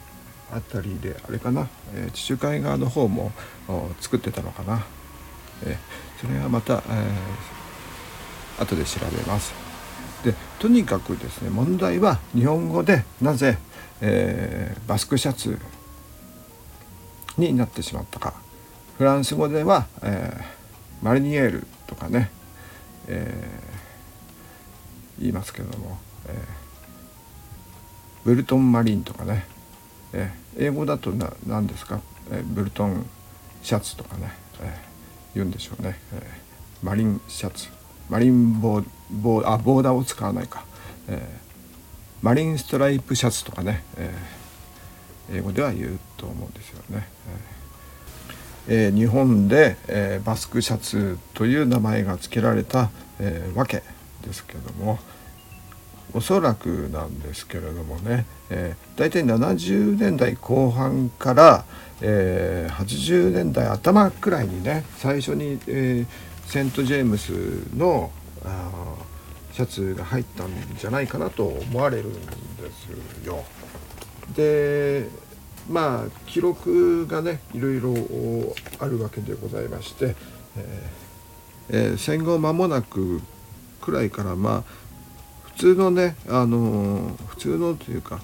[0.52, 3.32] 辺りであれかな、えー、地中海側の方も
[4.00, 4.86] 作ってたのかな、
[5.64, 9.54] えー、それはまた、えー、後で調べます。
[10.24, 13.60] でとにかくですね問題は日本語でなぜ、
[14.02, 15.60] えー、バスクシャツ
[17.38, 18.34] になってしまったか。
[18.98, 22.32] フランス語では、えー、マリニエールとかね、
[23.08, 26.36] えー、言いますけども、えー、
[28.24, 29.46] ブルトンマリンとかね、
[30.14, 32.00] えー、英語だとな何ですか、
[32.32, 33.06] えー、ブルトン
[33.62, 34.70] シャツとかね、えー、
[35.36, 37.68] 言うんでしょうね、えー、マリンシャツ。
[38.10, 40.64] マリンボーボーあボーダーを使わないか、
[41.08, 44.45] えー、マリンストライプシャツとかね、えー、
[45.32, 47.08] 英語では言うと思うんですよね。
[48.68, 53.84] えー、日本で、えー、バスクシャツという名前が付けられた、えー、わけ
[54.24, 54.98] ですけども
[56.14, 61.66] おそらくなんですけれどもね、えー、大体70年代後半から、
[62.02, 67.32] えー、80年代頭くらいにね最初に、えー、セント・ジェームス
[67.76, 68.12] の
[68.44, 68.72] あ
[69.52, 72.20] シャツが入ったんじゃないかなと思われるんで
[72.72, 73.44] すよ。
[74.34, 75.08] で
[75.70, 77.94] まあ記録がねいろいろ
[78.80, 80.16] あるわけでございまして、
[81.70, 83.22] えー、戦後間もなく
[83.82, 84.64] くらいからまあ
[85.44, 88.22] 普通のねあのー、普通のというか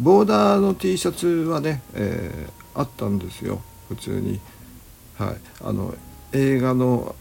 [0.00, 4.40] ボーダーの T シャツはね、えー、あったんですよ普通に。
[5.18, 5.94] はい、あの
[6.32, 7.14] 映画の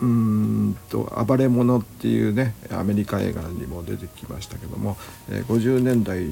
[0.00, 4.96] うんと「暴れ者」っていうねアメリカ映画にも出てきましたけども、
[5.28, 6.24] え、50年代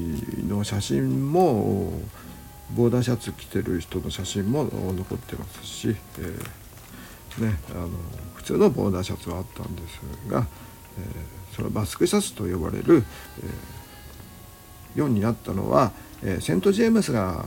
[0.47, 1.93] の写真も
[2.75, 7.89] ボーダーシャツ着てる人の写真も残ってますし、えー、ね、あの
[8.35, 9.99] 普通のボーダーシャツはあったんです
[10.29, 10.47] が、
[10.97, 13.03] えー、そのバスクシャツと呼ばれる、
[13.39, 15.91] えー、ようになったのは、
[16.23, 17.45] えセント・ジェームスが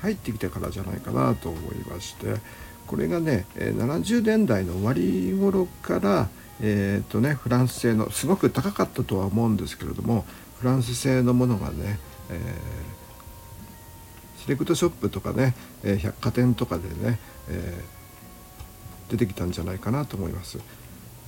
[0.00, 2.36] 入ってきてからじゃないかなと思いまして。
[2.86, 6.28] これがね70年代の終わり頃から
[6.60, 10.24] えーとね、フランス製のすごく高かったとは思うんですけれども
[10.58, 11.98] フランス製のものがね、
[12.30, 17.18] えー、セレクトショップとかね、え百貨店とかでね、
[17.48, 20.58] えー、出てきたんじゃないかなと思います。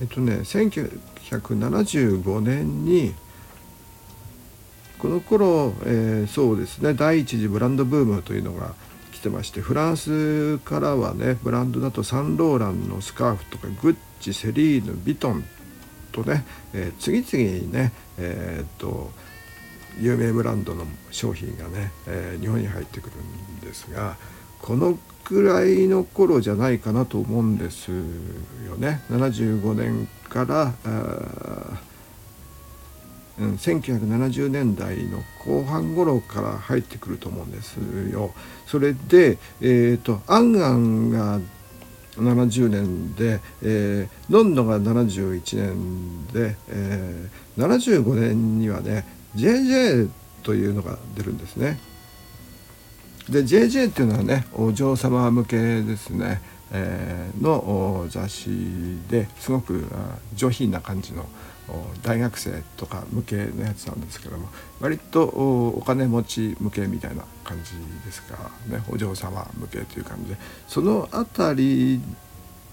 [0.01, 3.13] えっとね1975年に
[4.97, 8.73] この頃、えー、そうですね第一次ブランドブームというのが
[9.19, 15.43] 来てましてフランスからはねブランドだとサンローランのスカーフとかグッチセリーヌビトン
[16.13, 19.11] とね、えー、次々にねえー、っと
[19.99, 24.15] 有名ブランドの商品がね、えー、日本に入ってくるんですが
[24.61, 29.01] このくらいの頃じゃないかなと思うんですよね。
[29.11, 30.73] 75年から
[33.39, 37.77] うん、1970年代の後半頃から入ってくると思うんです
[38.11, 38.31] よ。
[38.67, 41.39] それで、えーと、アンアンが
[42.17, 50.09] 70年で、えー、ロンドンが71年で、えー、75年にはね JJ
[50.43, 51.79] というのが出るんですね。
[53.29, 58.49] で JJ っていうのはねお嬢様向けですね、えー、の雑誌
[59.09, 59.85] ですごく
[60.35, 61.27] 上品な感じの
[62.01, 64.47] 大学生とか向けのやつなんですけども
[64.79, 67.71] 割とお金持ち向けみたいな感じ
[68.05, 68.51] ですか。
[68.67, 70.37] ねお嬢様向けという感じで。
[70.67, 72.01] その辺り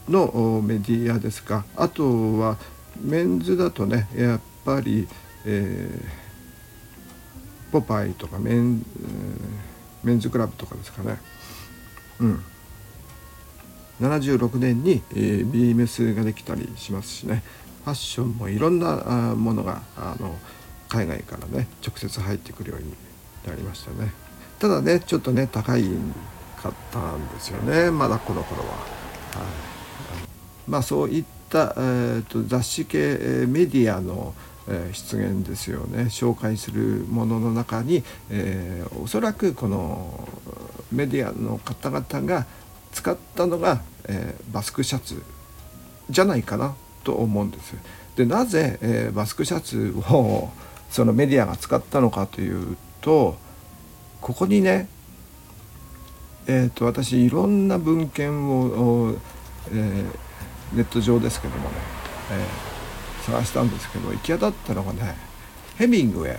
[0.09, 1.65] のメディアですか。
[1.77, 2.57] あとは
[3.01, 5.09] メンズだとねやっぱり、
[5.45, 8.85] えー、ポパイとかメン,、
[10.03, 11.19] メンズクラブとかですかね。
[12.21, 12.45] うん。
[14.01, 17.43] 76年に、えー、ビームスができたりしますしね。
[17.87, 18.97] ファッションもいろんな
[19.37, 20.35] ものがあの
[20.89, 22.93] 海外からね直接入ってくるように
[23.47, 24.11] なりましたね。
[24.59, 25.85] ただねちょっとね高い
[26.61, 27.93] かったんですよね。
[27.93, 28.71] まだこの頃は。
[28.71, 28.81] はい、
[30.67, 34.35] まあそういった、えーと、雑誌系メディアの、
[34.67, 36.07] え、出現ですよね。
[36.11, 40.29] 紹介するものの中に、えー、おそらくこの
[40.91, 42.47] メディアの方々が
[42.91, 45.23] 使ったのが、えー、バスクシャツ
[46.11, 46.75] じゃないかな。
[47.07, 47.77] と思うんです。
[48.17, 50.51] でなぜ、えー、バスクシャツを
[50.91, 53.37] そのメディアが使ったのかというと
[54.21, 54.89] ここにね、
[56.49, 59.15] えーと、私いろんな文献を、
[59.71, 61.75] えー、ネット上ですけどもね、
[62.33, 65.15] えー、探したんですけど行き当たったのがね
[65.77, 66.39] ヘミングウェイ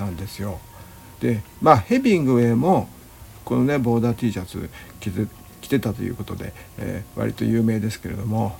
[0.00, 0.58] なんですよ。
[1.20, 2.88] でまあヘミングウェイも
[3.44, 5.26] このねボーダー T シャツ着て
[5.60, 8.58] 着てたということで、えー、割と有名ですけれども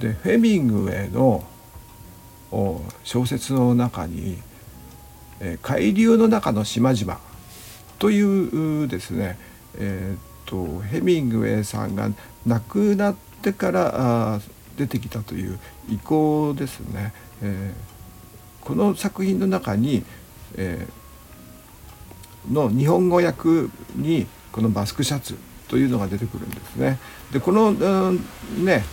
[0.00, 1.44] でフェミングウェイの
[3.04, 4.38] 小説の中に
[5.62, 7.18] 「海流の中の島々」
[7.98, 9.38] というですね、
[9.78, 12.10] えー、っとヘミングウェイさんが
[12.46, 14.40] 亡くなってから
[14.76, 17.12] 出てきたという意向ですね。
[17.42, 20.04] えー、この作品の中に、
[20.56, 25.36] えー、の日本語訳にこのバスクシャツ
[25.68, 26.98] というのが出てくるんですね。
[27.32, 28.20] でこの、うん、
[28.64, 28.84] ね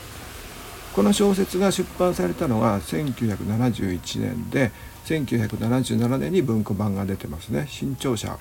[0.94, 4.72] この小説が出版されたのが1971年で
[5.06, 8.38] 1977年に文庫版が出てますね新潮社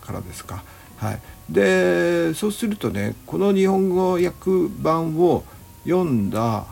[0.00, 0.62] からですか。
[0.98, 4.50] はい、でそうするとねこの日本語訳
[4.80, 5.44] 版を
[5.84, 6.66] 読んだ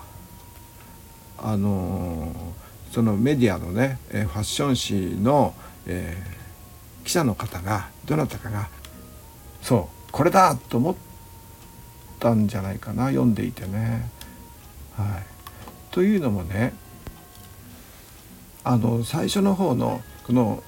[1.36, 2.32] あの
[2.90, 5.52] そのメディアのねファッション誌の、
[5.86, 8.68] えー、記者の方がどなたかが
[9.60, 10.94] そうこれだと思っ
[12.18, 14.13] たんじゃないかな読んでいてね。
[14.96, 15.26] はい、
[15.90, 16.72] というのもね
[18.62, 20.62] あの最初の方のこの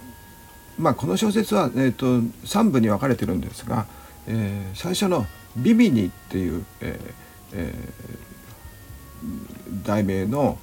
[0.78, 2.06] まあこの小説は、えーと、
[2.46, 3.86] 3部に分かれてるんですが、
[4.26, 7.14] えー、最初の「ビビニ」っていう、えー
[7.54, 10.58] えー、題名の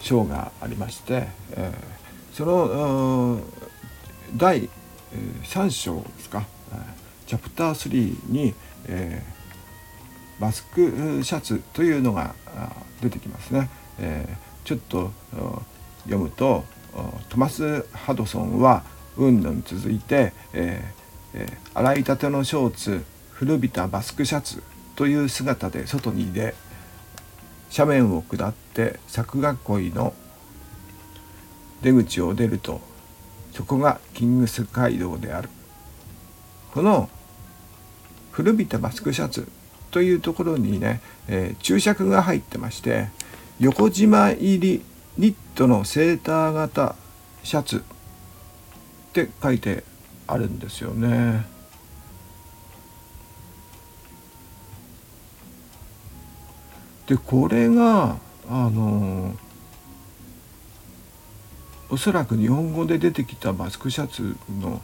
[0.00, 3.40] 章がありまして、えー、その
[4.36, 4.68] 第
[5.42, 6.46] 3章ですか。
[7.26, 7.74] チャプター
[8.28, 8.54] 3に、
[8.86, 9.35] えー、
[10.38, 12.34] マスクシャツというのが
[13.00, 13.70] 出てきますね。
[13.98, 15.10] えー、ちょっと
[16.04, 16.64] 読むと
[17.28, 18.82] トマス・ハドソンは
[19.16, 24.62] うんぬん続いて、えーえー、洗いたてのショーツ古びたバスクシャツ
[24.94, 26.54] という姿で外に出
[27.76, 30.14] 斜面を下って柵囲いの
[31.82, 32.80] 出口を出ると
[33.52, 35.48] そこがキングス街道である
[36.72, 37.08] この
[38.32, 39.48] 古びたバスクシャツ
[39.90, 43.08] というところにね、えー、注釈が入ってまして
[43.58, 44.82] 横縞入り
[45.16, 46.94] ニットのセーター型
[47.42, 47.80] シャツっ
[49.12, 49.84] て書いて
[50.26, 51.46] あるんですよね。
[57.06, 58.18] でこれが
[58.48, 59.34] あの
[61.88, 64.82] おそらく日本語で出てきたマスクシャツの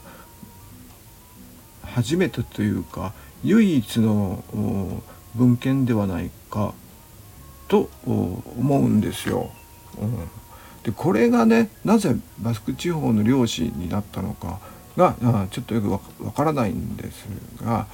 [1.83, 3.13] 初めてというか
[3.43, 4.43] 唯一の
[5.35, 6.73] 文献ではないか
[7.67, 9.51] と思うんですよ。
[9.99, 10.17] うん、
[10.83, 14.59] でこれがねなぜバスク地方の漁師になったのか
[14.97, 15.15] が
[15.51, 15.91] ちょっとよく
[16.23, 17.25] わからないんです
[17.63, 17.87] が、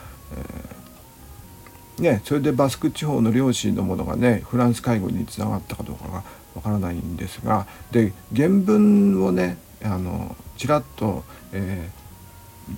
[1.97, 6.23] えー、ね、それでバスク地方の漁師のものがねフランス海軍につながったかどうかが
[6.55, 11.23] わからないんですがで原文をねあのちらっと、
[11.53, 11.99] えー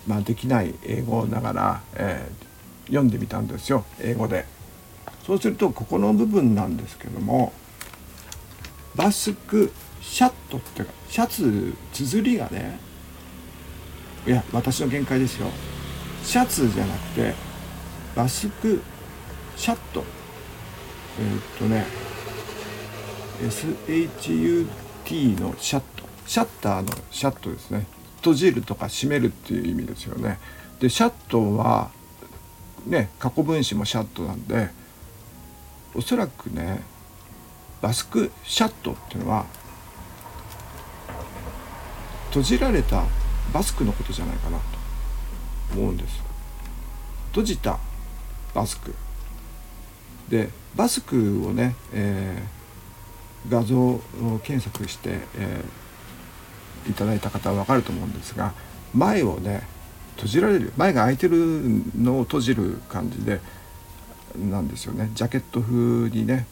[0.08, 2.51] まあ、できない英語ながら、えー、
[2.92, 4.46] 読んでみたんですよ英語で。
[5.26, 7.54] そうするとここの部分なんですけども
[8.96, 9.72] バスク
[10.02, 12.80] シャットっていうかシャツ綴りがね
[14.28, 15.48] いや私の見解ですよ。
[16.24, 17.34] シャツじゃなくて
[18.16, 18.82] バスク
[19.56, 20.04] シャット。
[21.20, 21.86] えー、っとね
[23.42, 26.04] SHUT のシャット。
[26.28, 27.88] シャッターのシャットですね。
[28.18, 30.38] 閉じるとか閉めるっていう意味ですよね。
[30.80, 31.90] でシャットは
[32.86, 34.70] ね過去分詞もシャットなんで
[35.94, 36.82] おそらくね
[37.82, 39.46] バスクシャットっていうのは
[42.28, 43.04] 閉じられた
[43.54, 44.64] バスクのことじゃないかなと
[45.76, 46.22] 思うんです。
[47.30, 47.78] 閉じた
[48.54, 48.94] バスク。
[50.30, 54.02] でバスクをね、えー、画像を
[54.44, 58.54] 検索して、えー、いただいた方は分かると思うんですが
[58.94, 59.68] 前をね
[60.22, 60.72] 閉じられる。
[60.78, 63.40] 前が開いてるのを閉じる感じで
[64.38, 65.10] なんですよね。
[65.16, 66.46] ジャケット風にね、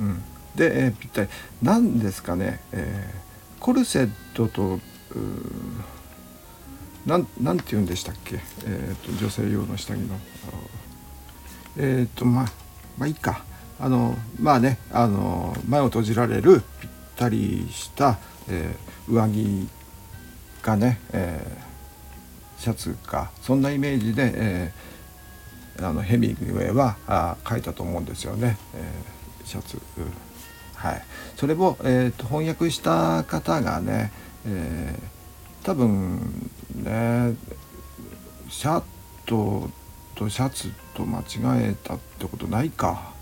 [0.00, 0.22] うん、
[0.56, 1.28] で、えー、ぴったり。
[1.62, 4.80] 何ですかね、えー、コルセットと
[7.06, 10.18] なんなんて言うんでしたっけ、えーと、女性用の下着の。
[11.76, 12.44] えっ、ー、とまあ
[12.98, 13.44] まあいいか。
[13.80, 18.18] あのまあねあの前を閉じられるぴったりした、
[18.48, 19.68] えー、上着
[20.62, 21.67] がね、えー、
[22.58, 29.78] シャツかそんなイメージで、えー、あのヘミングウェイはあ書いたと思うんですよね、えー、シャツ、
[30.74, 31.02] はい、
[31.36, 34.12] それを、えーと、翻訳した方がね、
[34.46, 37.36] えー、多分ね
[38.48, 38.82] シャッ
[39.26, 39.70] ト
[40.14, 43.12] とシャツと間違えたってことないか。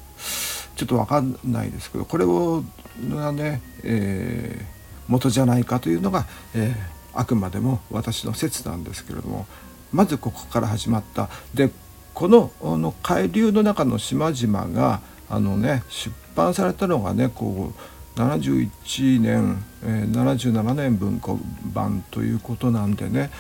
[0.77, 2.63] ちょっと分かんないですけどこれを
[3.11, 4.65] がね、えー、
[5.09, 9.47] 元じゃないかというのが、えー、あくまでも私の説なんですけれども
[9.93, 11.29] まずここから始まった。
[11.55, 11.71] で
[12.15, 17.73] このあの海流の中の島々があのね出版されたのがねこ
[18.17, 21.39] う71年、えー、77年文庫
[21.75, 23.31] 版ということなんでね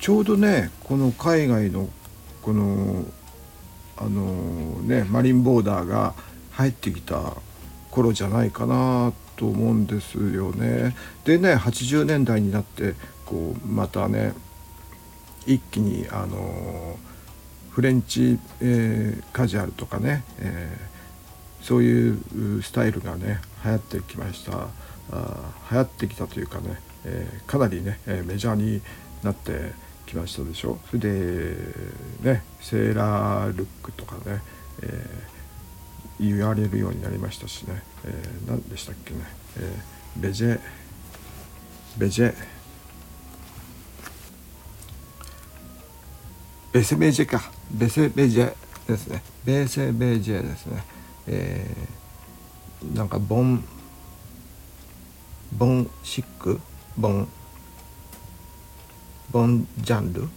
[0.00, 1.88] ちょうどねこの海外の
[2.42, 3.04] この
[3.96, 6.14] あのねマリンボーダーが
[6.52, 7.34] 入ってきた
[7.90, 10.96] 頃じゃないかなと思うんですよね。
[11.24, 14.32] でね80年代になってこうまたね
[15.46, 16.98] 一気にあの
[17.70, 22.10] フレンチ、えー、カジュアルとかね、えー、そうい
[22.58, 24.68] うスタイルがね流行ってきました
[25.12, 28.80] あ流行ってきたというかね、えー、かなりねえメジャーに
[29.22, 29.72] なって
[30.06, 31.56] きましたでしょそれで
[32.22, 34.40] ねセーラールックとかね、
[34.82, 35.35] えー、
[36.18, 39.20] 言われるようになりましたしね、えー、何でしたっけね、
[39.58, 40.60] えー、ベジェ
[41.98, 42.34] ベジェ。
[46.72, 47.50] ベセベジェか。
[47.70, 48.54] ベセベジェ
[48.86, 49.22] ですね。
[49.44, 50.84] ベセベジェですね、
[51.26, 53.64] えー、なんかボン
[55.52, 56.60] ボンシック？
[56.98, 57.28] ボン
[59.30, 60.28] ボンジャンル、うん、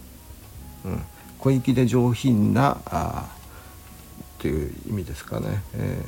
[1.38, 3.28] 小粋で上品なあ
[4.40, 6.02] という意味ですかね、え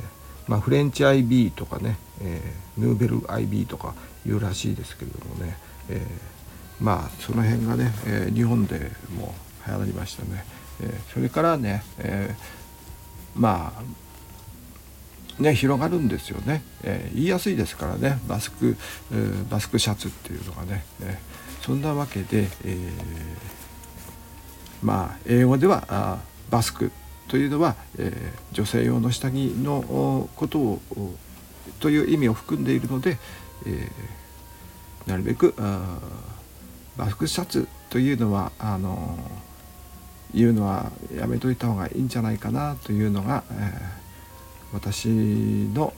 [0.47, 3.93] ーまあ、フレンチ IB とかね、えー、ヌーベル IB とか
[4.25, 5.57] いうらしいですけれどもね、
[5.89, 9.33] えー、まあその辺がね、えー、日本でも
[9.67, 10.45] 流行りましたね、
[10.81, 18.19] えー、それからね、えー、まあね広がるんですよね、えー、言いやすいですからね。
[18.27, 18.75] バスク、
[19.11, 22.79] えー、バスクシャツっていうのがね、えーそんなわけで、えー、
[24.81, 26.17] まあ英語ではあ
[26.49, 26.91] バスク。
[27.27, 30.81] というのは、えー、女性用の下着のことを
[31.79, 33.17] という意味を含んでいるので、
[33.65, 35.99] えー、なるべくあ
[36.97, 39.17] バスクシャツというのはあの
[40.33, 45.07] 言うのはやめといた方がいいんじゃないかなというのが、えー、私
[45.73, 45.93] の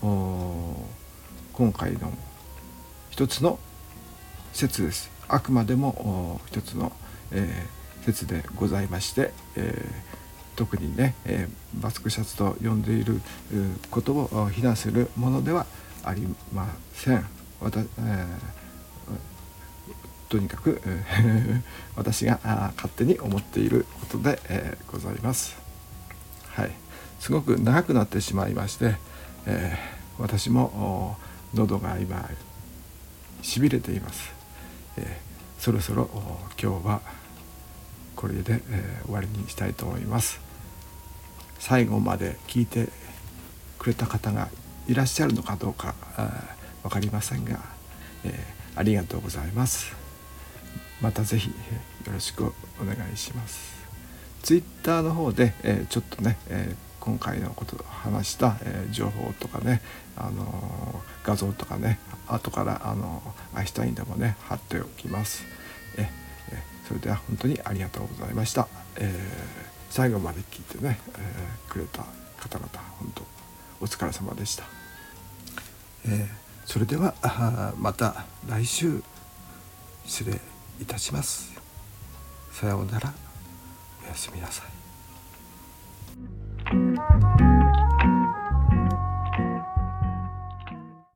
[1.54, 2.14] 今回の
[3.10, 3.60] 一つの
[4.54, 5.10] 説です。
[5.28, 6.92] あくまでも一つの、
[7.32, 10.25] えー、説でございまして、えー、
[10.56, 13.22] 特にね、えー、バスクシャツと呼んでいる
[13.92, 15.66] ことを非難するものでは
[16.04, 17.26] ありません。
[17.62, 17.86] わたえー、
[20.30, 20.82] とにかく、
[21.96, 22.40] 私が
[22.76, 25.56] 勝手に思っていることで、えー、ございます。
[26.50, 26.72] はい、
[27.20, 28.96] すごく長くなってしまいまして、
[29.46, 31.18] えー、私も
[31.54, 32.30] 喉が今
[33.42, 34.32] しびれています。
[34.98, 36.10] えー、そろそろ
[36.62, 37.02] 今日は
[38.16, 40.40] これで、えー、終わりにしたいと思います
[41.60, 42.90] 最後まで聞いて
[43.80, 44.50] くれた方が
[44.88, 45.96] いらっしゃるのかどうか
[46.84, 47.60] 分かりませんが、
[48.24, 49.96] えー、ありがとうございます。
[51.02, 51.54] また是非よ
[52.14, 53.76] ろしくお願いします。
[54.44, 59.84] ツイッターの方で、えー、ちょっとね、えー今回のこと話した、えー、情報とかね、
[60.18, 63.22] あのー、画像とかね後からあの
[63.54, 65.44] アイスタインでもね貼っておきます。
[66.00, 66.10] え
[66.52, 72.04] えそれでは本当にありがとうございました、えー、最後まで聞いてね、えくれた
[72.38, 72.68] 方々
[73.00, 73.24] 本当
[73.80, 74.66] お疲れ様でした、
[76.06, 76.28] え
[76.66, 77.14] それでは
[77.78, 79.02] また来週
[80.06, 80.42] 失礼
[80.82, 81.54] いたします。
[82.52, 83.14] さようなら。
[84.04, 84.75] おやすみなさい。